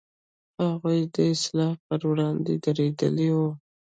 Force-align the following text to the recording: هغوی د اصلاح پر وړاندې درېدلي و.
هغوی 0.61 0.99
د 1.15 1.17
اصلاح 1.33 1.73
پر 1.85 2.01
وړاندې 2.09 2.53
درېدلي 2.65 3.29
و. 3.35 3.37